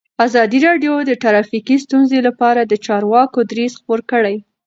[0.25, 4.35] ازادي راډیو د ټرافیکي ستونزې لپاره د چارواکو دریځ خپور کړی.